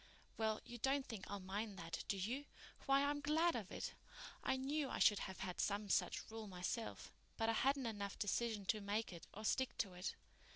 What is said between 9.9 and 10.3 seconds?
it.